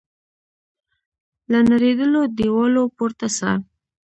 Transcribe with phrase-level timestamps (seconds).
[1.51, 3.49] له نړېدلو دیوالو پورته سه